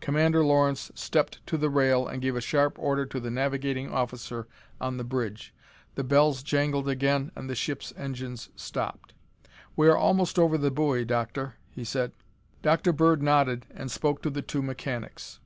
Commander 0.00 0.42
Lawrence 0.42 0.90
stepped 0.94 1.46
to 1.46 1.58
the 1.58 1.68
rail 1.68 2.08
and 2.08 2.22
gave 2.22 2.34
a 2.36 2.40
sharp 2.40 2.78
order 2.78 3.04
to 3.04 3.20
the 3.20 3.30
navigating 3.30 3.92
officer 3.92 4.48
on 4.80 4.96
the 4.96 5.04
bridge. 5.04 5.52
The 5.94 6.02
bells 6.02 6.42
jangled 6.42 6.88
again 6.88 7.30
and 7.36 7.50
the 7.50 7.54
ship's 7.54 7.92
engines 7.94 8.48
stopped. 8.56 9.12
"We 9.76 9.86
are 9.88 9.96
almost 9.98 10.38
over 10.38 10.56
the 10.56 10.70
buoy, 10.70 11.04
Doctor," 11.04 11.56
he 11.70 11.84
said. 11.84 12.12
Dr. 12.62 12.94
Bird 12.94 13.20
nodded 13.22 13.66
and 13.74 13.90
spoke 13.90 14.22
to 14.22 14.30
the 14.30 14.40
two 14.40 14.62
mechanics. 14.62 15.40